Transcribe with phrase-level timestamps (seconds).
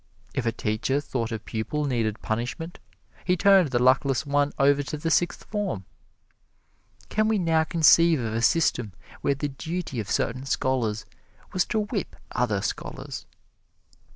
[0.33, 2.79] If a teacher thought a pupil needed punishment,
[3.23, 5.85] he turned the luckless one over to the Sixth Form.
[7.09, 11.05] Can we now conceive of a system where the duty of certain scholars
[11.53, 13.27] was to whip other scholars?